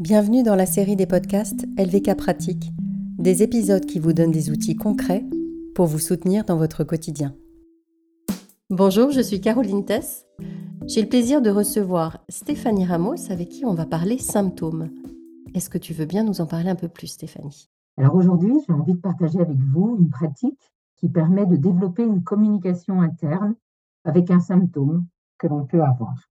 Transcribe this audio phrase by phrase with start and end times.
[0.00, 2.72] Bienvenue dans la série des podcasts LVK Pratique,
[3.18, 5.26] des épisodes qui vous donnent des outils concrets
[5.74, 7.34] pour vous soutenir dans votre quotidien.
[8.70, 10.24] Bonjour, je suis Caroline Tess.
[10.86, 14.88] J'ai le plaisir de recevoir Stéphanie Ramos avec qui on va parler symptômes.
[15.54, 17.68] Est-ce que tu veux bien nous en parler un peu plus, Stéphanie?
[17.98, 22.22] Alors aujourd'hui, j'ai envie de partager avec vous une pratique qui permet de développer une
[22.22, 23.54] communication interne
[24.04, 25.04] avec un symptôme
[25.36, 26.29] que l'on peut avoir.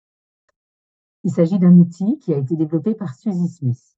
[1.25, 3.97] Il s'agit d'un outil qui a été développé par Suzy Smith.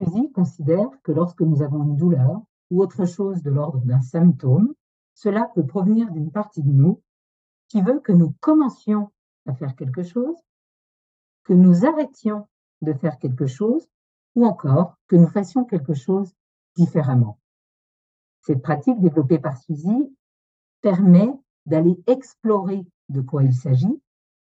[0.00, 4.74] Suzy considère que lorsque nous avons une douleur ou autre chose de l'ordre d'un symptôme,
[5.14, 7.02] cela peut provenir d'une partie de nous
[7.68, 9.12] qui veut que nous commencions
[9.46, 10.36] à faire quelque chose,
[11.44, 12.48] que nous arrêtions
[12.82, 13.86] de faire quelque chose
[14.34, 16.34] ou encore que nous fassions quelque chose
[16.76, 17.38] différemment.
[18.40, 20.16] Cette pratique développée par Suzy
[20.80, 21.32] permet
[21.66, 24.00] d'aller explorer de quoi il s'agit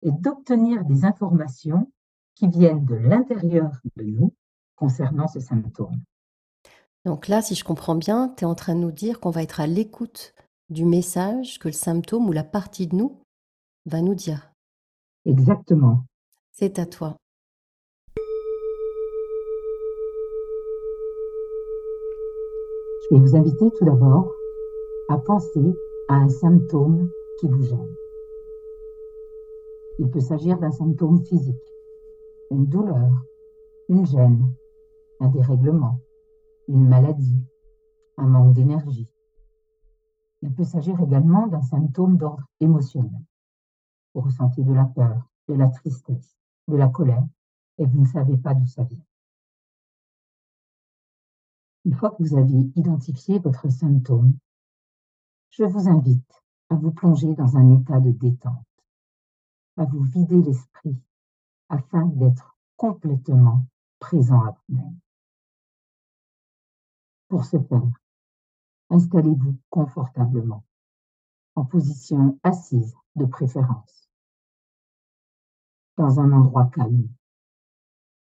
[0.02, 1.90] et d'obtenir des informations
[2.34, 4.34] qui viennent de l'intérieur de nous
[4.76, 6.00] concernant ce symptôme.
[7.04, 9.42] Donc là, si je comprends bien, tu es en train de nous dire qu'on va
[9.42, 10.34] être à l'écoute
[10.68, 13.20] du message que le symptôme ou la partie de nous
[13.86, 14.52] va nous dire.
[15.24, 16.04] Exactement.
[16.52, 17.16] C'est à toi.
[23.02, 24.32] Je vais vous inviter tout d'abord
[25.08, 25.74] à penser
[26.08, 27.94] à un symptôme qui vous gêne.
[30.00, 31.74] Il peut s'agir d'un symptôme physique,
[32.50, 33.22] une douleur,
[33.90, 34.50] une gêne,
[35.20, 36.00] un dérèglement,
[36.68, 37.44] une maladie,
[38.16, 39.12] un manque d'énergie.
[40.40, 43.20] Il peut s'agir également d'un symptôme d'ordre émotionnel.
[44.14, 46.34] Vous ressentez de la peur, de la tristesse,
[46.66, 47.28] de la colère,
[47.76, 49.04] et vous ne savez pas d'où ça vient.
[51.84, 54.32] Une fois que vous avez identifié votre symptôme,
[55.50, 58.64] je vous invite à vous plonger dans un état de détente
[59.80, 60.94] à vous vider l'esprit
[61.70, 63.64] afin d'être complètement
[63.98, 64.98] présent à vous-même.
[67.28, 67.90] Pour ce faire,
[68.90, 70.66] installez-vous confortablement,
[71.54, 74.10] en position assise de préférence,
[75.96, 77.08] dans un endroit calme,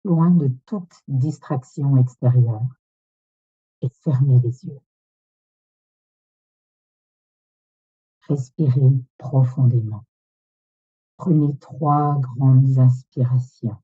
[0.03, 2.67] loin de toute distraction extérieure,
[3.81, 4.79] et fermez les yeux.
[8.27, 10.05] Respirez profondément.
[11.17, 13.77] Prenez trois grandes inspirations,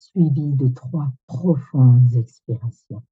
[0.00, 3.02] suivies de trois profondes expirations.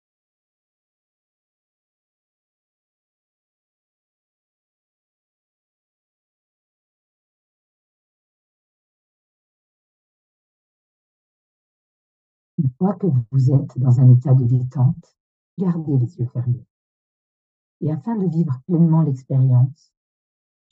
[12.59, 15.17] Une fois que vous êtes dans un état de détente,
[15.57, 16.67] gardez les yeux fermés.
[17.81, 19.93] Et afin de vivre pleinement l'expérience,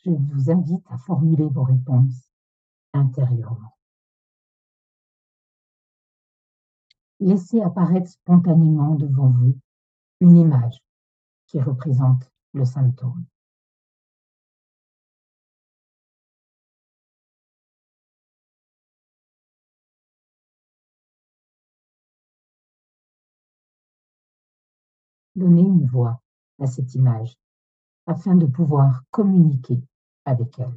[0.04, 2.30] je vous invite à formuler vos réponses
[2.92, 3.76] intérieurement.
[7.20, 9.58] Laissez apparaître spontanément devant vous
[10.20, 10.82] une image
[11.46, 13.24] qui représente le symptôme.
[25.36, 26.22] Donnez une voix
[26.58, 27.34] à cette image
[28.06, 29.82] afin de pouvoir communiquer
[30.24, 30.72] avec elle.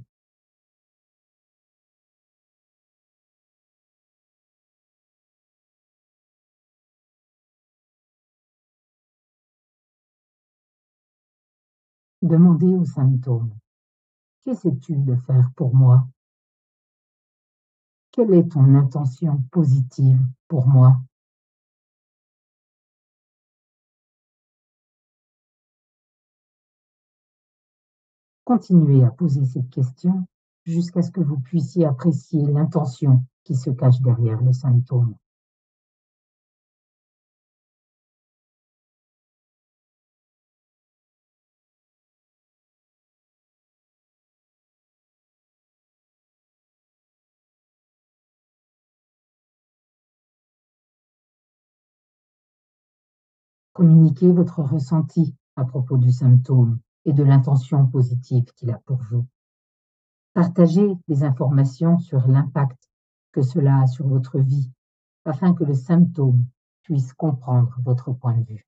[12.21, 13.53] Demandez au symptôme,
[14.43, 16.07] qu'essaies-tu de faire pour moi?
[18.11, 21.01] Quelle est ton intention positive pour moi?
[28.45, 30.25] Continuez à poser cette question
[30.65, 35.15] jusqu'à ce que vous puissiez apprécier l'intention qui se cache derrière le symptôme.
[53.71, 59.25] Communiquez votre ressenti à propos du symptôme et de l'intention positive qu'il a pour vous.
[60.33, 62.89] Partagez des informations sur l'impact
[63.31, 64.71] que cela a sur votre vie
[65.25, 66.45] afin que le symptôme
[66.83, 68.67] puisse comprendre votre point de vue.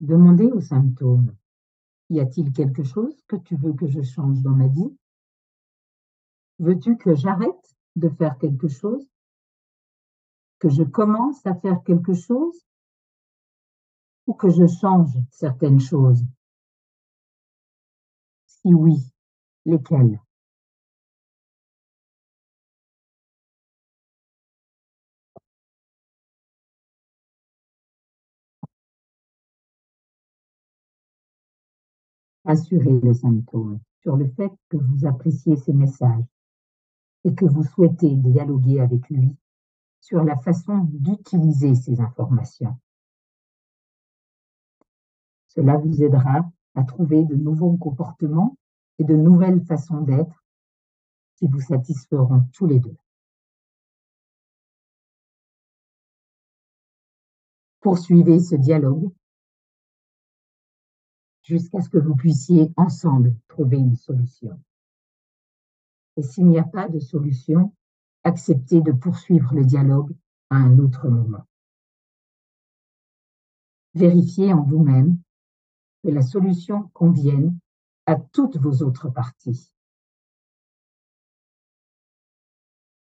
[0.00, 1.36] Demandez au symptôme
[2.10, 4.96] y a-t-il quelque chose que tu veux que je change dans ma vie?
[6.58, 9.08] Veux-tu que j'arrête de faire quelque chose?
[10.58, 12.66] Que je commence à faire quelque chose?
[14.26, 16.22] Ou que je change certaines choses?
[18.46, 18.98] Si oui,
[19.64, 20.20] lesquelles?
[32.50, 36.24] Assurez le symptôme sur le fait que vous appréciez ces messages
[37.22, 39.36] et que vous souhaitez dialoguer avec lui
[40.00, 42.76] sur la façon d'utiliser ces informations.
[45.46, 48.56] Cela vous aidera à trouver de nouveaux comportements
[48.98, 50.44] et de nouvelles façons d'être
[51.36, 52.96] qui vous satisferont tous les deux.
[57.78, 59.12] Poursuivez ce dialogue
[61.50, 64.62] jusqu'à ce que vous puissiez ensemble trouver une solution.
[66.16, 67.74] Et s'il n'y a pas de solution,
[68.22, 70.14] acceptez de poursuivre le dialogue
[70.50, 71.44] à un autre moment.
[73.94, 75.18] Vérifiez en vous-même
[76.04, 77.58] que la solution convienne
[78.06, 79.72] à toutes vos autres parties.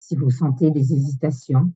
[0.00, 1.72] Si vous sentez des hésitations,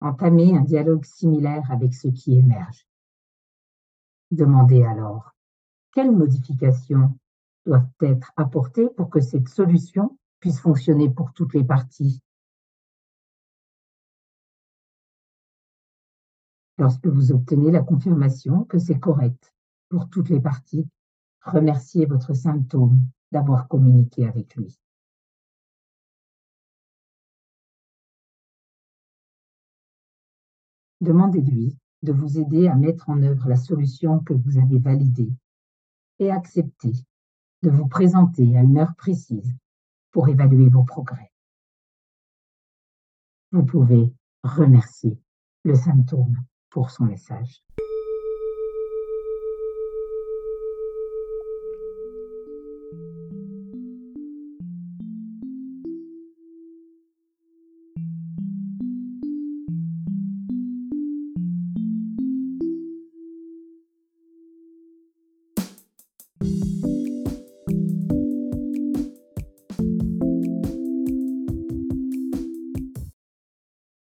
[0.00, 2.88] entamez un dialogue similaire avec ceux qui émergent.
[4.32, 5.35] Demandez alors
[5.96, 7.18] quelles modifications
[7.64, 12.20] doivent être apportées pour que cette solution puisse fonctionner pour toutes les parties?
[16.76, 19.54] Lorsque vous obtenez la confirmation que c'est correct
[19.88, 20.86] pour toutes les parties,
[21.40, 23.00] remerciez votre symptôme
[23.32, 24.78] d'avoir communiqué avec lui.
[31.00, 35.32] Demandez-lui de vous aider à mettre en œuvre la solution que vous avez validée
[36.18, 36.92] et accepter
[37.62, 39.54] de vous présenter à une heure précise
[40.10, 41.30] pour évaluer vos progrès.
[43.52, 45.18] Vous pouvez remercier
[45.64, 46.36] le symptôme
[46.70, 47.62] pour son message.